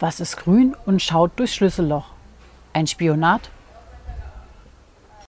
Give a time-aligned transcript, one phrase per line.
[0.00, 2.06] Was ist grün und schaut durchs Schlüsselloch?
[2.72, 3.50] Ein Spionat?